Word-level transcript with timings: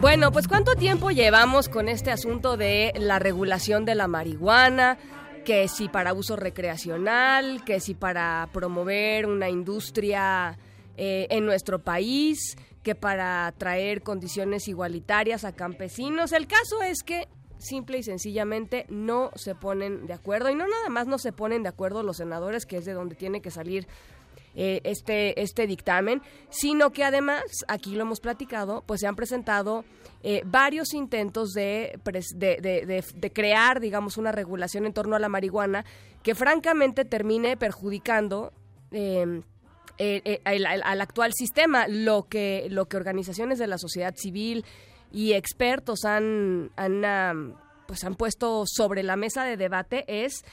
Bueno, 0.00 0.30
pues 0.30 0.46
¿cuánto 0.46 0.76
tiempo 0.76 1.10
llevamos 1.10 1.68
con 1.68 1.88
este 1.88 2.12
asunto 2.12 2.56
de 2.56 2.92
la 2.96 3.18
regulación 3.18 3.84
de 3.84 3.96
la 3.96 4.06
marihuana? 4.06 4.96
Que 5.44 5.66
si 5.66 5.88
para 5.88 6.12
uso 6.12 6.36
recreacional, 6.36 7.64
que 7.64 7.80
si 7.80 7.94
para 7.94 8.48
promover 8.52 9.26
una 9.26 9.50
industria 9.50 10.56
eh, 10.96 11.26
en 11.30 11.44
nuestro 11.44 11.80
país, 11.80 12.56
que 12.84 12.94
para 12.94 13.52
traer 13.58 14.02
condiciones 14.02 14.68
igualitarias 14.68 15.44
a 15.44 15.56
campesinos. 15.56 16.30
El 16.30 16.46
caso 16.46 16.80
es 16.80 17.02
que 17.02 17.26
simple 17.58 17.98
y 17.98 18.02
sencillamente 18.02 18.86
no 18.88 19.30
se 19.34 19.54
ponen 19.54 20.06
de 20.06 20.14
acuerdo 20.14 20.50
y 20.50 20.54
no 20.54 20.66
nada 20.66 20.88
más 20.88 21.06
no 21.06 21.18
se 21.18 21.32
ponen 21.32 21.62
de 21.62 21.68
acuerdo 21.68 22.02
los 22.02 22.16
senadores, 22.16 22.66
que 22.66 22.76
es 22.76 22.84
de 22.84 22.92
donde 22.92 23.14
tiene 23.14 23.40
que 23.40 23.50
salir 23.50 23.86
eh, 24.60 24.80
este, 24.82 25.40
este 25.40 25.66
dictamen, 25.66 26.20
sino 26.50 26.90
que 26.90 27.04
además, 27.04 27.44
aquí 27.68 27.94
lo 27.94 28.02
hemos 28.02 28.18
platicado, 28.18 28.82
pues 28.86 29.00
se 29.00 29.06
han 29.06 29.14
presentado 29.14 29.84
eh, 30.24 30.42
varios 30.44 30.94
intentos 30.94 31.52
de, 31.52 31.96
de, 32.02 33.32
crear, 33.32 33.78
digamos, 33.78 34.16
una 34.16 34.32
regulación 34.32 34.86
en 34.86 34.92
torno 34.92 35.14
a 35.14 35.20
la 35.20 35.28
marihuana 35.28 35.84
que 36.24 36.34
francamente 36.34 37.04
termine 37.04 37.56
perjudicando 37.56 38.52
em, 38.90 39.42
al, 40.44 41.00
actual 41.02 41.32
sistema. 41.34 41.86
Lo 41.86 42.24
que, 42.24 42.66
lo 42.68 42.86
que 42.86 42.96
organizaciones 42.96 43.60
de 43.60 43.68
la 43.68 43.78
sociedad 43.78 44.14
civil 44.16 44.64
y 45.12 45.32
expertos 45.32 46.04
han, 46.04 46.70
han, 46.76 47.56
pues 47.86 48.04
han 48.04 48.14
puesto 48.14 48.64
sobre 48.66 49.02
la 49.02 49.16
mesa 49.16 49.44
de 49.44 49.56
debate 49.56 50.04
es 50.06 50.44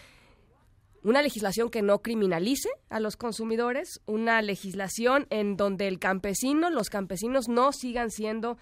una 1.04 1.22
legislación 1.22 1.70
que 1.70 1.84
no 1.84 2.00
criminalice 2.00 2.70
a 2.90 3.00
los 3.00 3.16
consumidores, 3.16 4.02
una 4.08 4.42
legislación 4.42 5.28
en 5.30 5.56
donde 5.56 5.88
el 5.88 6.00
campesino, 6.00 6.72
los 6.72 6.90
campesinos 6.90 7.48
no 7.48 7.72
sigan 7.74 8.10
siendo 8.10 8.58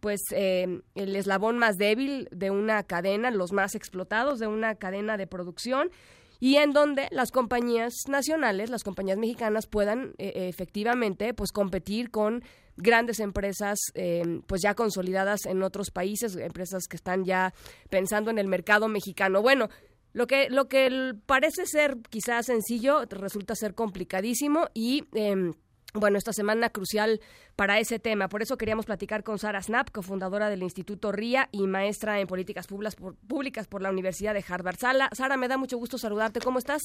pues 0.00 0.20
eh, 0.32 0.80
el 0.94 1.14
eslabón 1.14 1.58
más 1.58 1.76
débil 1.76 2.28
de 2.32 2.50
una 2.50 2.82
cadena, 2.82 3.30
los 3.30 3.52
más 3.52 3.74
explotados 3.74 4.38
de 4.38 4.46
una 4.46 4.74
cadena 4.74 5.16
de 5.16 5.26
producción 5.26 5.90
y 6.40 6.56
en 6.56 6.72
donde 6.72 7.08
las 7.12 7.30
compañías 7.30 7.92
nacionales, 8.08 8.70
las 8.70 8.82
compañías 8.82 9.18
mexicanas 9.18 9.66
puedan 9.66 10.14
eh, 10.18 10.48
efectivamente 10.48 11.34
pues 11.34 11.52
competir 11.52 12.10
con 12.10 12.42
grandes 12.76 13.20
empresas 13.20 13.78
eh, 13.94 14.40
pues 14.46 14.62
ya 14.62 14.74
consolidadas 14.74 15.46
en 15.46 15.62
otros 15.62 15.90
países, 15.90 16.36
empresas 16.36 16.88
que 16.88 16.96
están 16.96 17.24
ya 17.24 17.52
pensando 17.90 18.30
en 18.30 18.38
el 18.38 18.48
mercado 18.48 18.88
mexicano. 18.88 19.42
Bueno, 19.42 19.68
lo 20.12 20.26
que, 20.26 20.50
lo 20.50 20.68
que 20.68 21.14
parece 21.26 21.66
ser 21.66 21.96
quizás 22.10 22.46
sencillo 22.46 23.04
resulta 23.08 23.54
ser 23.54 23.74
complicadísimo 23.74 24.68
y 24.74 25.06
em, 25.14 25.52
bueno, 25.94 26.18
esta 26.18 26.32
semana 26.32 26.70
crucial 26.70 27.20
para 27.56 27.78
ese 27.78 27.98
tema. 27.98 28.28
Por 28.28 28.42
eso 28.42 28.56
queríamos 28.56 28.86
platicar 28.86 29.22
con 29.22 29.38
Sara 29.38 29.62
Snap, 29.62 29.90
cofundadora 29.90 30.48
del 30.48 30.62
Instituto 30.62 31.12
RIA 31.12 31.48
y 31.52 31.66
maestra 31.66 32.20
en 32.20 32.26
políticas 32.26 32.66
públicas 32.66 33.66
por, 33.66 33.82
la 33.82 33.90
Universidad 33.90 34.34
de 34.34 34.44
Harvard. 34.46 34.78
Sala, 34.78 35.10
Sara, 35.12 35.36
me 35.36 35.48
da 35.48 35.56
mucho 35.56 35.76
gusto 35.76 35.98
saludarte. 35.98 36.40
¿Cómo 36.40 36.58
estás? 36.58 36.82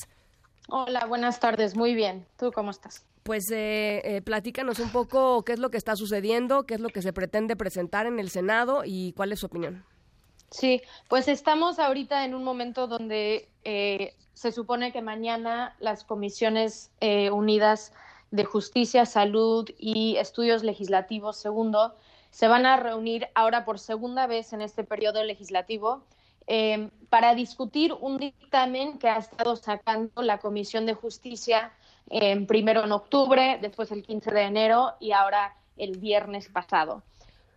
Hola, 0.70 1.06
buenas 1.06 1.40
tardes. 1.40 1.76
Muy 1.76 1.96
bien. 1.96 2.26
¿Tú 2.38 2.52
cómo 2.52 2.72
estás? 2.72 3.06
Pues 3.28 3.52
eh, 3.52 4.02
eh, 4.06 4.22
platícanos 4.22 4.80
un 4.80 4.90
poco 4.90 5.44
qué 5.44 5.52
es 5.52 5.60
lo 5.60 5.70
que 5.70 5.76
está 5.76 5.98
sucediendo, 5.98 6.64
qué 6.66 6.76
es 6.76 6.80
lo 6.80 6.88
que 6.88 7.02
se 7.02 7.12
pretende 7.12 7.58
presentar 7.58 8.06
en 8.06 8.22
el 8.22 8.30
Senado 8.30 8.84
y 8.86 9.12
cuál 9.18 9.34
es 9.34 9.42
su 9.42 9.48
opinión. 9.48 9.84
Sí, 10.50 10.82
pues 11.10 11.28
estamos 11.28 11.78
ahorita 11.78 12.24
en 12.24 12.34
un 12.34 12.46
momento 12.46 12.88
donde 12.88 13.50
eh, 13.66 14.16
se 14.34 14.54
supone 14.54 14.94
que 14.94 15.02
mañana 15.02 15.76
las 15.82 16.06
comisiones 16.06 16.90
unidas 17.34 17.92
de 18.32 18.46
Justicia, 18.46 19.06
Salud 19.06 19.70
y 19.78 20.16
Estudios 20.16 20.64
Legislativos 20.64 21.36
segundo 21.36 21.96
se 22.30 22.48
van 22.48 22.66
a 22.66 22.78
reunir 22.78 23.28
ahora 23.36 23.66
por 23.66 23.78
segunda 23.78 24.26
vez 24.26 24.54
en 24.54 24.62
este 24.62 24.86
periodo 24.86 25.22
legislativo 25.26 26.02
em, 26.46 26.92
para 27.10 27.36
discutir 27.36 27.92
un 27.92 28.20
dictamen 28.20 29.00
que 29.00 29.10
ha 29.10 29.18
estado 29.18 29.58
sacando 29.58 30.22
la 30.22 30.38
Comisión 30.38 30.86
de 30.86 30.94
Justicia 30.94 31.74
primero 32.48 32.84
en 32.84 32.92
octubre, 32.92 33.60
después 33.62 33.92
el 33.92 34.04
15 34.04 34.32
de 34.32 34.42
enero 34.42 34.94
y 35.00 35.12
ahora 35.12 35.56
el 35.78 35.98
viernes 35.98 36.48
pasado. 36.50 37.04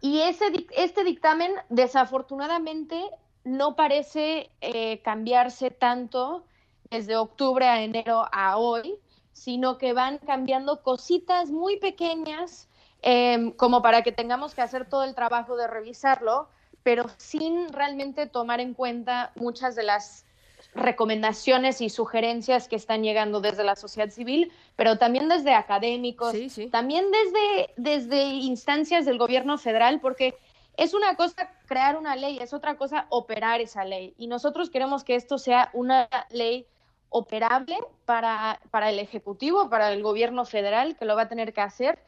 Y 0.01 0.21
ese, 0.21 0.67
este 0.77 1.05
dictamen, 1.05 1.53
desafortunadamente, 1.69 3.03
no 3.45 3.77
parece 3.77 4.51
eh, 4.61 5.01
cambiarse 5.03 5.71
tanto 5.71 6.45
desde 6.91 7.17
octubre 7.17 7.67
a 7.67 7.83
enero 7.83 8.27
a 8.33 8.57
hoy, 8.57 8.99
sino 9.33 9.79
que 9.79 9.93
van 9.93 10.19
cambiando 10.19 10.83
cositas 10.83 11.51
muy 11.51 11.79
pequeñas 11.79 12.69
em, 13.03 13.53
como 13.53 13.81
para 13.81 14.03
que 14.03 14.13
tengamos 14.13 14.55
que 14.55 14.63
hacer 14.63 14.89
todo 14.89 15.05
el 15.05 15.15
trabajo 15.15 15.57
de 15.57 15.67
revisarlo, 15.67 16.49
pero 16.83 17.07
sin 17.17 17.73
realmente 17.73 18.27
tomar 18.27 18.61
en 18.61 18.75
cuenta 18.75 19.33
muchas 19.37 19.75
de 19.77 19.85
las 19.85 20.27
recomendaciones 20.75 21.81
y 21.81 21.91
sugerencias 21.91 22.69
que 22.69 22.77
están 22.77 23.03
llegando 23.03 23.41
desde 23.41 23.65
la 23.65 23.77
sociedad 23.77 24.11
civil, 24.11 24.53
pero 24.77 24.99
también 24.99 25.29
desde 25.29 25.55
académicos, 25.55 26.35
también 26.71 27.07
desde, 27.11 27.75
desde 27.77 28.23
instancias 28.25 29.05
del 29.05 29.19
gobierno 29.19 29.59
federal, 29.59 30.01
porque 30.01 30.35
es 30.77 30.95
una 30.95 31.17
cosa 31.17 31.51
crear 31.67 31.97
una 31.97 32.17
ley, 32.17 32.39
es 32.41 32.53
otra 32.53 32.77
cosa 32.77 33.07
operar 33.11 33.61
esa 33.61 33.85
ley. 33.85 34.15
Y 34.17 34.29
nosotros 34.29 34.71
queremos 34.71 35.05
que 35.05 35.17
esto 35.17 35.39
sea 35.39 35.71
una 35.73 36.09
ley 36.31 36.67
operable 37.09 37.77
para, 38.05 38.61
para 38.71 38.91
el 38.91 38.99
Ejecutivo, 38.99 39.69
para 39.69 39.93
el 39.93 40.03
gobierno 40.03 40.45
federal, 40.45 40.97
que 40.97 41.05
lo 41.05 41.17
va 41.17 41.23
a 41.23 41.29
tener 41.29 41.53
que 41.53 41.61
hacer. 41.61 41.99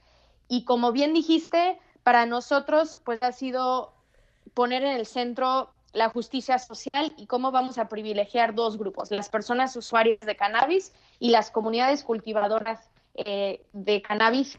Y 0.49 0.65
como 0.65 0.93
bien 0.93 1.13
dijiste, 1.13 1.79
para 2.03 2.27
nosotros 2.27 3.03
pues 3.05 3.23
ha 3.23 3.33
sido 3.33 3.93
poner 4.55 4.83
en 4.85 4.97
el 4.97 5.07
centro 5.07 5.71
la 5.93 6.09
justicia 6.09 6.59
social 6.59 7.13
y 7.17 7.27
cómo 7.27 7.51
vamos 7.51 7.79
a 7.79 7.89
privilegiar 7.89 8.55
dos 8.55 8.79
grupos, 8.79 9.11
las 9.11 9.29
personas 9.29 9.77
usuarias 9.77 10.21
de 10.21 10.37
cannabis 10.37 10.93
y 11.19 11.31
las 11.31 11.51
comunidades 11.51 12.03
cultivadoras 12.05 12.91
eh, 13.15 13.63
de 13.73 14.03
cannabis 14.03 14.59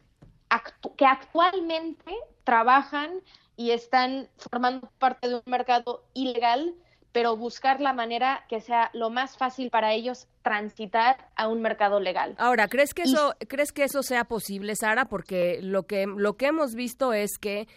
que 0.98 1.06
actualmente 1.06 2.14
trabajan 2.44 3.10
y 3.56 3.72
están 3.72 4.30
formando 4.38 4.90
parte 5.00 5.28
de 5.28 5.36
un 5.36 5.44
mercado 5.46 6.04
ilegal 6.14 6.76
pero 7.14 7.38
buscar 7.38 7.80
la 7.80 7.94
manera 7.94 8.44
que 8.50 8.60
sea 8.60 8.90
lo 8.94 9.10
más 9.10 9.38
fácil 9.38 9.70
para 9.70 9.94
ellos 9.94 10.28
transitar 10.42 11.30
a 11.36 11.48
un 11.48 11.62
mercado 11.62 12.00
legal. 12.00 12.36
Ahora, 12.40 12.68
¿crees 12.68 12.94
que 12.94 13.04
eso 13.04 13.36
crees 13.48 13.72
que 13.72 13.84
eso 13.84 14.02
sea 14.02 14.26
posible, 14.26 14.76
Sara? 14.76 15.06
Porque 15.06 15.60
lo 15.62 15.84
que 15.84 16.08
lo 16.08 16.36
que 16.36 16.48
hemos 16.48 16.74
visto 16.74 17.14
es 17.14 17.38
que 17.40 17.68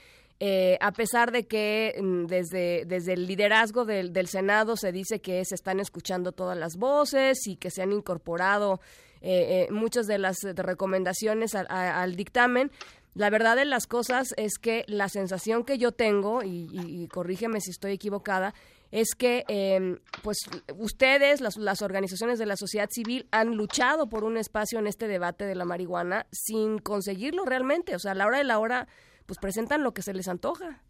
eh, 0.41 0.77
a 0.81 0.93
pesar 0.93 1.33
de 1.33 1.47
que 1.47 1.95
mm, 2.01 2.27
desde, 2.27 2.85
desde 2.87 3.15
el 3.15 3.27
liderazgo 3.27 3.85
del, 3.85 4.13
del, 4.13 4.29
Senado 4.29 4.77
se 4.77 4.93
dice 4.93 5.21
que 5.21 5.45
se 5.45 5.55
están 5.55 5.81
escuchando 5.81 6.33
todas 6.33 6.59
las 6.59 6.77
voces 6.77 7.47
y 7.47 7.57
que 7.57 7.71
se 7.71 7.83
han 7.83 7.93
incorporado 7.93 8.81
eh, 9.23 9.67
eh, 9.69 9.73
muchas 9.73 10.07
de 10.07 10.19
las 10.19 10.37
recomendaciones 10.43 11.55
al 11.55 12.17
dictamen, 12.17 12.71
la 13.15 13.31
verdad 13.31 13.57
de 13.57 13.65
las 13.65 13.87
cosas 13.87 14.35
es 14.37 14.59
que 14.59 14.85
la 14.89 15.09
sensación 15.09 15.65
que 15.65 15.79
yo 15.79 15.93
tengo, 15.93 16.43
y 16.45 17.09
corrígeme 17.09 17.63
si 17.63 17.71
estoy 17.71 17.93
equivocada, 17.93 18.53
es 18.91 19.15
que 19.17 19.45
em, 19.49 19.99
pues 20.23 20.39
ustedes, 20.77 21.41
las, 21.41 21.57
las, 21.57 21.83
organizaciones 21.83 22.39
de 22.39 22.47
la 22.47 22.57
sociedad 22.57 22.89
civil, 22.91 23.27
han 23.31 23.57
luchado 23.57 24.09
por 24.09 24.25
un 24.25 24.37
espacio 24.37 24.79
en 24.79 24.87
este 24.87 25.09
debate 25.09 25.45
de 25.45 25.55
la 25.55 25.65
marihuana 25.65 26.27
sin 26.31 26.79
conseguirlo 26.79 27.45
realmente. 27.45 27.95
O 27.95 27.99
sea, 27.99 28.13
a 28.13 28.15
la 28.15 28.27
hora 28.27 28.39
de 28.39 28.45
la 28.45 28.59
hora, 28.59 28.89
pues 29.27 29.39
presentan 29.39 29.83
lo 29.83 29.93
que 29.93 30.03
se 30.03 30.15
les 30.15 30.29
antoja. 30.29 30.81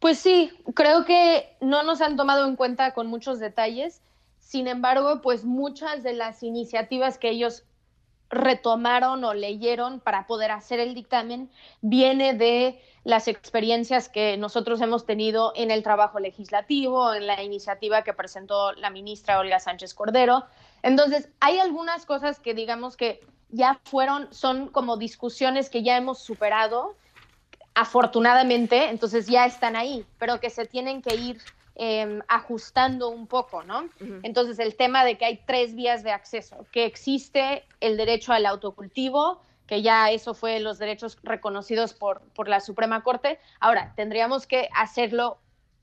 Pues 0.00 0.18
sí, 0.18 0.52
creo 0.74 1.04
que 1.04 1.56
no 1.60 1.82
nos 1.82 2.00
han 2.00 2.16
tomado 2.16 2.46
en 2.46 2.56
cuenta 2.56 2.92
con 2.94 3.06
muchos 3.06 3.38
detalles. 3.38 4.02
Sin 4.38 4.66
embargo, 4.66 5.20
pues 5.22 5.44
muchas 5.44 6.02
de 6.02 6.12
las 6.12 6.42
iniciativas 6.42 7.18
que 7.18 7.30
ellos 7.30 7.64
retomaron 8.28 9.22
o 9.24 9.34
leyeron 9.34 10.00
para 10.00 10.26
poder 10.26 10.50
hacer 10.50 10.80
el 10.80 10.94
dictamen 10.94 11.50
viene 11.82 12.32
de 12.32 12.82
las 13.04 13.28
experiencias 13.28 14.08
que 14.08 14.36
nosotros 14.38 14.80
hemos 14.80 15.04
tenido 15.04 15.52
en 15.54 15.70
el 15.70 15.82
trabajo 15.82 16.18
legislativo, 16.18 17.12
en 17.12 17.26
la 17.26 17.42
iniciativa 17.42 18.02
que 18.02 18.14
presentó 18.14 18.72
la 18.72 18.90
ministra 18.90 19.38
Olga 19.38 19.60
Sánchez 19.60 19.92
Cordero. 19.92 20.44
Entonces, 20.82 21.28
hay 21.40 21.58
algunas 21.58 22.06
cosas 22.06 22.38
que 22.38 22.54
digamos 22.54 22.96
que 22.96 23.20
ya 23.50 23.80
fueron, 23.84 24.32
son 24.32 24.68
como 24.68 24.96
discusiones 24.96 25.68
que 25.68 25.82
ya 25.82 25.96
hemos 25.96 26.18
superado, 26.20 26.96
afortunadamente, 27.74 28.90
entonces 28.90 29.26
ya 29.26 29.46
están 29.46 29.76
ahí, 29.76 30.04
pero 30.18 30.40
que 30.40 30.50
se 30.50 30.66
tienen 30.66 31.02
que 31.02 31.14
ir 31.14 31.40
em, 31.74 32.20
ajustando 32.28 33.08
un 33.08 33.26
poco, 33.26 33.62
¿no? 33.62 33.88
Entonces 34.22 34.58
el 34.58 34.76
tema 34.76 35.04
de 35.04 35.16
que 35.16 35.24
hay 35.24 35.40
tres 35.46 35.74
vías 35.74 36.02
de 36.02 36.12
acceso, 36.12 36.66
que 36.70 36.84
existe 36.84 37.64
el 37.80 37.96
derecho 37.96 38.32
al 38.32 38.46
autocultivo, 38.46 39.40
que 39.66 39.80
ya 39.80 40.10
eso 40.10 40.34
fue 40.34 40.60
los 40.60 40.78
derechos 40.78 41.16
reconocidos 41.22 41.94
por, 41.94 42.20
por 42.34 42.48
la 42.48 42.60
Suprema 42.60 43.02
Corte, 43.02 43.38
ahora 43.58 43.94
tendríamos 43.96 44.46
que 44.46 44.68
hacerlo 44.74 45.38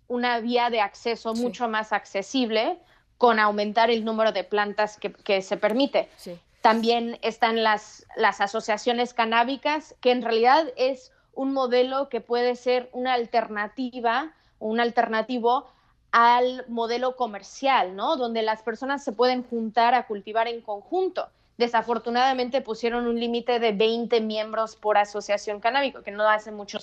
una 0.08 0.40
vía 0.40 0.70
de 0.70 0.82
acceso 0.82 1.34
mucho 1.34 1.68
más 1.68 1.92
accesible 1.92 2.78
con 3.18 3.40
aumentar 3.40 3.90
el 3.90 4.06
número 4.06 4.32
de 4.32 4.44
plantas 4.44 4.98
que, 4.98 5.12
que 5.12 5.42
se 5.42 5.58
permite. 5.58 6.10
Sí. 6.18 6.40
También 6.62 7.18
están 7.22 7.64
las, 7.64 8.06
las 8.16 8.42
asociaciones 8.42 9.14
canábicas, 9.14 9.96
que 10.02 10.12
en 10.12 10.22
realidad 10.22 10.66
es 10.76 11.12
un 11.40 11.54
modelo 11.54 12.10
que 12.10 12.20
puede 12.20 12.58
ser 12.58 12.90
una 12.92 13.14
alternativa, 13.14 14.34
un 14.60 14.82
alternativo 14.82 15.70
al 16.12 16.66
modelo 16.68 17.16
comercial, 17.16 17.96
¿no? 17.96 18.18
Donde 18.18 18.42
las 18.42 18.62
personas 18.62 19.06
se 19.06 19.14
pueden 19.14 19.44
juntar 19.44 19.94
a 19.94 20.06
cultivar 20.06 20.50
en 20.50 20.60
conjunto. 20.60 21.30
Desafortunadamente 21.58 22.60
pusieron 22.60 23.08
un 23.08 23.18
límite 23.18 23.60
de 23.62 23.72
20 23.72 24.20
miembros 24.20 24.76
por 24.76 24.98
asociación 24.98 25.62
canábica, 25.62 26.04
que 26.04 26.12
no 26.12 26.28
hace 26.28 26.52
mucho 26.52 26.78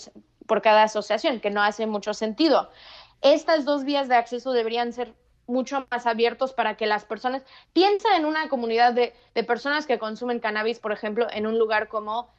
por 0.46 0.62
cada 0.62 0.84
asociación, 0.84 1.40
que 1.40 1.50
no 1.50 1.62
hace 1.62 1.86
mucho 1.86 2.14
sentido. 2.14 2.70
Estas 3.20 3.66
dos 3.66 3.84
vías 3.84 4.08
de 4.08 4.14
acceso 4.14 4.52
deberían 4.52 4.94
ser 4.94 5.12
mucho 5.46 5.86
más 5.90 6.06
abiertos 6.06 6.54
para 6.54 6.78
que 6.78 6.86
las 6.86 7.04
personas, 7.04 7.42
piensa 7.74 8.16
en 8.16 8.24
una 8.24 8.48
comunidad 8.48 8.94
de, 8.94 9.12
personas 9.46 9.86
que 9.86 9.98
consumen 9.98 10.40
cannabis, 10.40 10.78
por 10.78 10.92
ejemplo, 10.92 11.26
en 11.30 11.46
un 11.46 11.58
lugar 11.58 11.88
como 11.88 12.30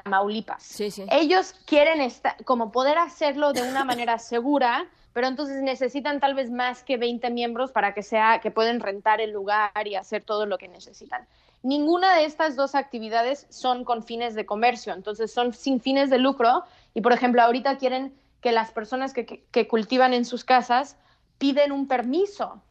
Tamaulipas. 0.00 0.62
Sí, 0.62 0.90
sí. 0.90 1.04
Ellos 1.10 1.54
quieren 1.66 2.00
como 2.44 2.72
poder 2.72 2.96
hacerlo 2.96 3.52
de 3.52 3.62
una 3.62 3.84
manera 3.84 4.18
segura, 4.18 4.86
pero 5.12 5.26
entonces 5.26 5.60
necesitan 5.62 6.18
tal 6.18 6.34
vez 6.34 6.50
más 6.50 6.82
que 6.82 6.96
20 6.96 7.28
miembros 7.30 7.72
para 7.72 7.92
que 7.92 8.02
sea, 8.02 8.40
que 8.40 8.50
pueden 8.50 8.80
rentar 8.80 9.20
el 9.20 9.32
lugar 9.32 9.86
y 9.86 9.96
hacer 9.96 10.24
todo 10.24 10.46
lo 10.46 10.56
que 10.56 10.68
necesitan. 10.68 11.26
Ninguna 11.62 12.14
de 12.14 12.24
estas 12.24 12.56
dos 12.56 12.74
actividades 12.74 13.46
son 13.50 13.84
con 13.84 14.02
fines 14.02 14.34
de 14.34 14.46
comercio, 14.46 14.94
entonces 14.94 15.30
son 15.30 15.52
sin 15.52 15.80
fines 15.80 16.08
de 16.08 16.18
lucro 16.18 16.64
y, 16.94 17.02
por 17.02 17.12
ejemplo, 17.12 17.42
ahorita 17.42 17.76
quieren 17.76 18.14
que 18.40 18.50
las 18.50 18.70
personas 18.70 19.12
que, 19.12 19.44
que 19.50 19.68
cultivan 19.68 20.14
en 20.14 20.24
sus 20.24 20.42
casas 20.42 20.96
piden 21.36 21.70
un 21.70 21.86
permiso 21.86 22.62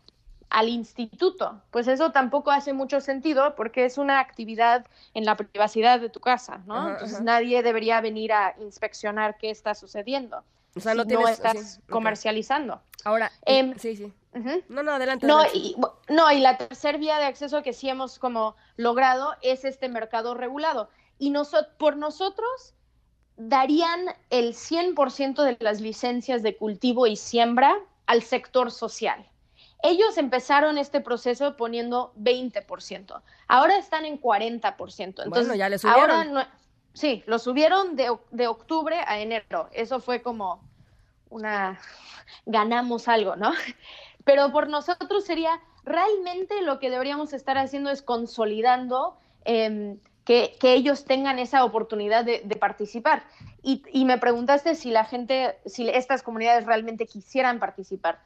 al 0.51 0.69
instituto. 0.69 1.61
Pues 1.71 1.87
eso 1.87 2.11
tampoco 2.11 2.51
hace 2.51 2.73
mucho 2.73 3.01
sentido 3.01 3.55
porque 3.55 3.85
es 3.85 3.97
una 3.97 4.19
actividad 4.19 4.85
en 5.13 5.25
la 5.25 5.35
privacidad 5.35 5.99
de 5.99 6.09
tu 6.09 6.19
casa, 6.19 6.61
¿no? 6.67 6.89
Entonces 6.89 7.21
nadie 7.21 7.63
debería 7.63 8.01
venir 8.01 8.33
a 8.33 8.55
inspeccionar 8.59 9.37
qué 9.37 9.49
está 9.49 9.73
sucediendo. 9.73 10.43
O 10.75 10.79
sea, 10.79 10.93
no, 10.93 11.27
estás 11.27 11.81
comercializando. 11.89 12.81
Ahora, 13.03 13.31
em, 13.45 13.77
sí, 13.77 13.95
sí. 13.95 14.13
No, 14.69 14.83
no, 14.83 14.93
adelante. 14.93 15.25
No 15.25 15.43
y, 15.53 15.75
no, 16.07 16.31
y 16.31 16.39
la 16.39 16.57
tercera 16.57 16.97
vía 16.97 17.17
de 17.17 17.25
acceso 17.25 17.63
que 17.63 17.73
sí 17.73 17.89
hemos 17.89 18.19
como 18.19 18.55
logrado 18.77 19.35
es 19.41 19.65
este 19.65 19.89
mercado 19.89 20.33
regulado. 20.33 20.89
Y 21.17 21.33
por 21.77 21.97
nosotros 21.97 22.73
darían 23.37 24.05
el 24.29 24.53
100% 24.53 25.43
de 25.43 25.57
las 25.59 25.81
licencias 25.81 26.43
de 26.43 26.55
cultivo 26.55 27.07
y 27.07 27.15
siembra 27.15 27.77
al 28.05 28.21
sector 28.21 28.71
social. 28.71 29.30
Ellos 29.83 30.17
empezaron 30.17 30.77
este 30.77 31.01
proceso 31.01 31.57
poniendo 31.57 32.13
20%. 32.19 33.21
Ahora 33.47 33.77
están 33.77 34.05
en 34.05 34.21
40%. 34.21 34.99
Entonces, 34.99 35.29
bueno, 35.31 35.55
ya 35.55 35.69
le 35.69 35.79
subieron. 35.79 36.45
sí, 36.93 37.23
lo 37.25 37.39
subieron 37.39 37.95
de, 37.95 38.15
de 38.31 38.47
octubre 38.47 38.99
a 39.07 39.19
enero. 39.19 39.69
Eso 39.71 39.99
fue 39.99 40.21
como 40.21 40.63
una... 41.29 41.79
ganamos 42.45 43.07
algo, 43.07 43.35
¿no? 43.35 43.51
Pero 44.23 44.51
por 44.51 44.69
nosotros 44.69 45.25
sería 45.25 45.59
realmente 45.83 46.61
lo 46.61 46.79
que 46.79 46.89
deberíamos 46.89 47.33
estar 47.33 47.57
haciendo 47.57 47.89
es 47.89 48.01
consolidando 48.01 49.17
eh, 49.45 49.97
que, 50.25 50.55
ellos 50.61 51.05
tengan 51.05 51.39
esa 51.39 51.63
oportunidad 51.65 52.23
de, 52.23 52.39
participar. 52.59 53.23
Y, 53.63 54.05
me 54.05 54.17
preguntaste 54.17 54.75
si 54.75 54.91
la 54.91 55.05
gente, 55.05 55.57
si 55.65 55.89
estas 55.89 56.23
comunidades 56.23 56.65
realmente 56.65 57.05
quisieran 57.05 57.59
participar. 57.59 58.19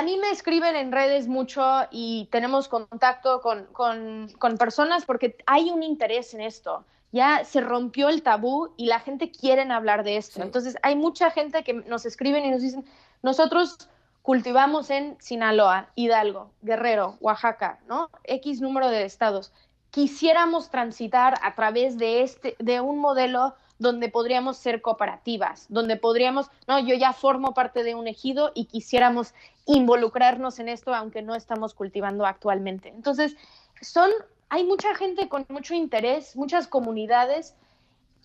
A 0.00 0.02
mí 0.02 0.16
me 0.16 0.30
escriben 0.30 0.76
en 0.76 0.92
redes 0.92 1.28
mucho 1.28 1.62
y 1.90 2.26
tenemos 2.32 2.68
contacto 2.68 3.42
con, 3.42 4.56
personas 4.58 5.04
porque 5.04 5.36
hay 5.44 5.70
un 5.70 5.82
interés 5.82 6.32
en 6.32 6.40
esto. 6.40 6.86
Ya 7.12 7.44
se 7.44 7.60
rompió 7.60 8.08
el 8.08 8.22
tabú 8.22 8.72
y 8.78 8.86
la 8.86 9.00
gente 9.00 9.30
quiere 9.30 9.70
hablar 9.70 10.02
de 10.02 10.16
esto. 10.16 10.42
Entonces 10.42 10.78
hay 10.82 10.96
mucha 10.96 11.30
gente 11.30 11.62
que 11.64 11.74
nos 11.74 12.06
escriben 12.06 12.46
y 12.46 12.50
nos 12.50 12.62
dicen, 12.62 12.86
nosotros 13.20 13.90
cultivamos 14.22 14.88
en 14.88 15.18
Sinaloa, 15.20 15.90
Hidalgo, 15.96 16.50
Guerrero, 16.62 17.18
Oaxaca, 17.20 17.78
¿no? 17.86 18.08
X 18.24 18.62
número 18.62 18.88
de 18.88 19.04
estados 19.04 19.52
quisiéramos 19.90 20.70
transitar 20.70 21.34
a 21.42 21.54
través 21.54 21.98
de 21.98 22.22
este 22.22 22.56
de 22.58 22.80
un 22.80 23.00
modelo 23.00 23.54
donde 23.80 24.10
podríamos 24.10 24.58
ser 24.58 24.82
cooperativas, 24.82 25.66
donde 25.70 25.96
podríamos, 25.96 26.50
no, 26.68 26.78
yo 26.78 26.94
ya 26.94 27.12
formo 27.12 27.54
parte 27.54 27.82
de 27.82 27.94
un 27.94 28.06
ejido 28.06 28.52
y 28.54 28.66
quisiéramos 28.66 29.34
involucrarnos 29.66 30.58
en 30.58 30.68
esto 30.68 30.94
aunque 30.94 31.22
no 31.22 31.34
estamos 31.34 31.74
cultivando 31.74 32.26
actualmente. 32.26 32.90
Entonces, 32.90 33.36
son 33.80 34.10
hay 34.50 34.64
mucha 34.64 34.94
gente 34.94 35.28
con 35.28 35.46
mucho 35.48 35.74
interés, 35.74 36.36
muchas 36.36 36.66
comunidades 36.66 37.54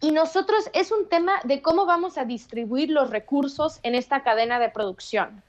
y 0.02 0.12
nosotros 0.12 0.69
es 0.74 0.92
un 0.92 1.07
tema 1.07 1.40
de 1.46 1.62
cómo 1.62 1.86
vamos 1.86 2.18
a 2.18 2.25
distribuir 2.25 2.90
los 2.90 3.10
recursos 3.10 3.80
en 3.84 3.96
esta 3.96 4.24
cadena 4.24 4.60
de 4.60 4.69
producción. 4.69 5.42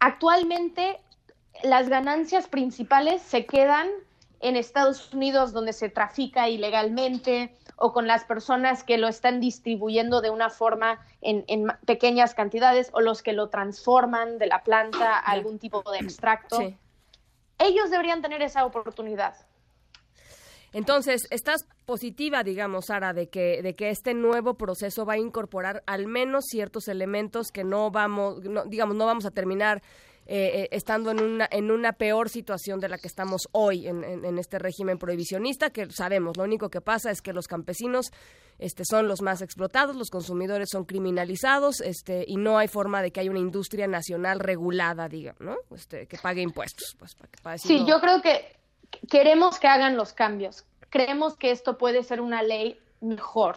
Actualmente 0.00 0.98
las 1.62 1.90
ganancias 1.90 2.48
principales 2.48 3.20
se 3.20 3.44
quedan 3.44 3.88
en 4.40 4.56
Estados 4.56 5.12
Unidos 5.12 5.52
donde 5.52 5.72
se 5.72 5.90
trafica 5.90 6.48
ilegalmente 6.48 7.54
o 7.78 7.92
con 7.92 8.06
las 8.06 8.24
personas 8.24 8.82
que 8.82 8.98
lo 8.98 9.08
están 9.08 9.40
distribuyendo 9.40 10.20
de 10.20 10.30
una 10.30 10.50
forma 10.50 11.00
en, 11.20 11.44
pequeñas 11.86 12.34
cantidades 12.34 12.90
o 12.92 13.00
los 13.00 13.22
que 13.22 13.32
lo 13.32 13.48
transforman 13.48 14.38
de 14.38 14.46
la 14.46 14.62
planta 14.62 15.18
a 15.18 15.30
algún 15.30 15.58
tipo 15.58 15.82
de 15.90 15.98
extracto. 15.98 16.58
Ellos 17.58 17.90
deberían 17.90 18.20
tener 18.20 18.42
esa 18.42 18.64
oportunidad. 18.64 19.34
Entonces, 20.72 21.26
¿estás 21.30 21.66
positiva, 21.86 22.42
digamos, 22.42 22.86
Sara, 22.86 23.14
de 23.14 23.28
que, 23.28 23.62
de 23.62 23.74
que 23.74 23.88
este 23.88 24.12
nuevo 24.12 24.54
proceso 24.54 25.06
va 25.06 25.14
a 25.14 25.18
incorporar 25.18 25.82
al 25.86 26.06
menos 26.06 26.44
ciertos 26.46 26.88
elementos 26.88 27.50
que 27.50 27.64
no 27.64 27.90
vamos, 27.90 28.42
digamos, 28.66 28.96
no 28.96 29.06
vamos 29.06 29.24
a 29.24 29.30
terminar 29.30 29.82
eh, 30.30 30.64
eh, 30.64 30.68
estando 30.72 31.10
en 31.10 31.22
una, 31.22 31.48
en 31.50 31.70
una 31.70 31.94
peor 31.94 32.28
situación 32.28 32.80
de 32.80 32.90
la 32.90 32.98
que 32.98 33.08
estamos 33.08 33.48
hoy 33.52 33.88
en, 33.88 34.38
este 34.38 34.58
régimen 34.58 34.98
prohibicionista, 34.98 35.70
que 35.70 35.90
sabemos, 35.90 36.36
lo 36.36 36.44
único 36.44 36.68
que 36.68 36.82
pasa 36.82 37.10
es 37.10 37.22
que 37.22 37.32
los 37.32 37.46
campesinos 37.46 38.10
este, 38.58 38.84
son 38.84 39.08
los 39.08 39.22
más 39.22 39.40
explotados, 39.40 39.96
los 39.96 40.10
consumidores 40.10 40.68
son 40.70 40.84
criminalizados 40.84 41.80
este, 41.80 42.26
y 42.28 42.36
no 42.36 42.58
hay 42.58 42.68
forma 42.68 43.00
de 43.00 43.10
que 43.10 43.20
haya 43.20 43.30
una 43.30 43.40
industria 43.40 43.86
nacional 43.86 44.38
regulada, 44.38 45.08
diga, 45.08 45.34
¿no? 45.38 45.56
Este, 45.74 46.06
que 46.06 46.18
pague 46.18 46.42
impuestos. 46.42 46.94
Pues, 46.98 47.62
sí, 47.62 47.86
yo 47.86 47.98
creo 47.98 48.20
que 48.20 48.54
queremos 49.08 49.58
que 49.58 49.66
hagan 49.66 49.96
los 49.96 50.12
cambios. 50.12 50.66
Creemos 50.90 51.38
que 51.38 51.52
esto 51.52 51.78
puede 51.78 52.02
ser 52.02 52.20
una 52.20 52.42
ley 52.42 52.78
mejor 53.00 53.56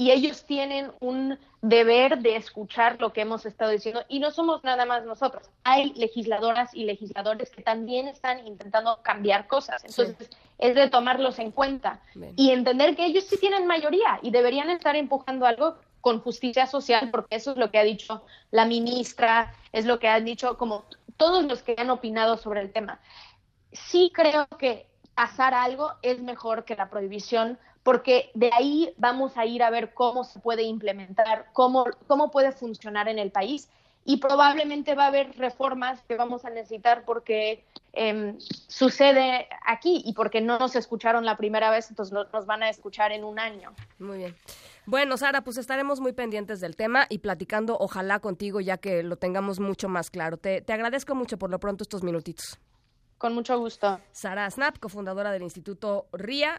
y 0.00 0.12
ellos 0.12 0.46
tienen 0.46 0.92
un 1.00 1.38
deber 1.60 2.20
de 2.20 2.36
escuchar 2.36 2.98
lo 3.02 3.12
que 3.12 3.20
hemos 3.20 3.44
estado 3.44 3.70
diciendo 3.70 4.02
y 4.08 4.18
no 4.18 4.30
somos 4.30 4.64
nada 4.64 4.86
más 4.86 5.04
nosotros. 5.04 5.50
Hay 5.62 5.92
legisladoras 5.92 6.72
y 6.72 6.84
legisladores 6.84 7.50
que 7.50 7.60
también 7.60 8.08
están 8.08 8.46
intentando 8.46 9.00
cambiar 9.02 9.46
cosas. 9.46 9.84
Entonces, 9.84 10.30
es 10.56 10.74
de 10.74 10.88
tomarlos 10.88 11.38
en 11.38 11.50
cuenta 11.50 12.00
y 12.34 12.50
entender 12.50 12.96
que 12.96 13.04
ellos 13.04 13.24
sí 13.24 13.36
tienen 13.36 13.66
mayoría 13.66 14.18
y 14.22 14.30
deberían 14.30 14.70
estar 14.70 14.96
empujando 14.96 15.44
algo 15.44 15.76
con 16.00 16.20
justicia 16.20 16.66
social, 16.66 17.10
porque 17.10 17.36
eso 17.36 17.50
es 17.50 17.58
lo 17.58 17.70
que 17.70 17.78
ha 17.78 17.84
dicho 17.84 18.24
la 18.50 18.64
ministra, 18.64 19.54
es 19.70 19.84
lo 19.84 19.98
que 19.98 20.08
han 20.08 20.24
dicho 20.24 20.56
como 20.56 20.86
todos 21.18 21.44
los 21.44 21.62
que 21.62 21.74
han 21.76 21.90
opinado 21.90 22.38
sobre 22.38 22.62
el 22.62 22.72
tema. 22.72 23.00
Sí 23.70 24.10
creo 24.14 24.46
que 24.58 24.86
pasar 25.14 25.52
algo 25.52 25.92
es 26.00 26.22
mejor 26.22 26.64
que 26.64 26.74
la 26.74 26.88
prohibición 26.88 27.58
porque 27.82 28.30
de 28.34 28.50
ahí 28.52 28.92
vamos 28.96 29.36
a 29.36 29.46
ir 29.46 29.62
a 29.62 29.70
ver 29.70 29.94
cómo 29.94 30.24
se 30.24 30.38
puede 30.40 30.62
implementar, 30.62 31.46
cómo, 31.52 31.86
cómo 32.06 32.30
puede 32.30 32.52
funcionar 32.52 33.08
en 33.08 33.18
el 33.18 33.30
país. 33.30 33.68
Y 34.04 34.16
probablemente 34.16 34.94
va 34.94 35.04
a 35.04 35.08
haber 35.08 35.36
reformas 35.36 36.02
que 36.08 36.16
vamos 36.16 36.46
a 36.46 36.50
necesitar 36.50 37.04
porque 37.04 37.62
em, 37.92 38.38
sucede 38.40 39.46
aquí 39.66 40.02
y 40.04 40.14
porque 40.14 40.40
no 40.40 40.58
nos 40.58 40.74
escucharon 40.74 41.26
la 41.26 41.36
primera 41.36 41.70
vez, 41.70 41.90
entonces 41.90 42.16
nos 42.32 42.46
van 42.46 42.62
a 42.62 42.70
escuchar 42.70 43.12
en 43.12 43.24
un 43.24 43.38
año. 43.38 43.72
Muy 43.98 44.18
bien. 44.18 44.36
Bueno, 44.86 45.18
Sara, 45.18 45.42
pues 45.42 45.58
estaremos 45.58 46.00
muy 46.00 46.12
pendientes 46.12 46.60
del 46.60 46.76
tema 46.76 47.06
y 47.10 47.18
platicando, 47.18 47.76
ojalá 47.78 48.20
contigo, 48.20 48.60
ya 48.60 48.78
que 48.78 49.02
lo 49.02 49.16
tengamos 49.16 49.60
mucho 49.60 49.88
más 49.88 50.10
claro. 50.10 50.38
Te, 50.38 50.62
te 50.62 50.72
agradezco 50.72 51.14
mucho 51.14 51.38
por 51.38 51.50
lo 51.50 51.60
pronto 51.60 51.84
estos 51.84 52.02
minutitos. 52.02 52.58
Con 53.18 53.34
mucho 53.34 53.58
gusto. 53.58 54.00
Sara 54.12 54.50
Snap, 54.50 54.78
cofundadora 54.78 55.30
del 55.30 55.42
Instituto 55.42 56.06
RIA. 56.14 56.58